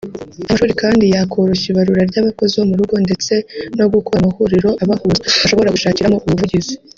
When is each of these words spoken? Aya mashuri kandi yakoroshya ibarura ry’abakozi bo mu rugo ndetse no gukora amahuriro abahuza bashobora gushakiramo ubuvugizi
Aya 0.43 0.47
mashuri 0.51 0.73
kandi 0.81 1.03
yakoroshya 1.15 1.67
ibarura 1.71 2.03
ry’abakozi 2.09 2.53
bo 2.59 2.65
mu 2.69 2.75
rugo 2.79 2.95
ndetse 3.05 3.33
no 3.77 3.85
gukora 3.93 4.17
amahuriro 4.21 4.69
abahuza 4.83 5.21
bashobora 5.41 5.73
gushakiramo 5.75 6.17
ubuvugizi 6.25 6.73